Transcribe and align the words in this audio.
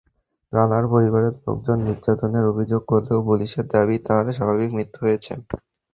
রানার 0.53 0.85
পরিবারের 0.93 1.33
লোকজন 1.41 1.77
নির্যাতনের 1.87 2.45
অভিযোগ 2.51 2.81
করলেও 2.91 3.19
পুলিশের 3.27 3.65
দাবি 3.73 3.95
তাঁর 4.07 4.25
স্বাভাবিক 4.37 4.69
মৃত্যু 4.73 4.99
হয়েছে। 5.05 5.31